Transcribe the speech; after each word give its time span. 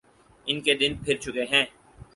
ان 0.47 0.57
کے 0.65 0.73
دن 0.79 0.91
پھر 1.03 1.15
چکے 1.23 1.43
ہیں۔ 1.51 1.65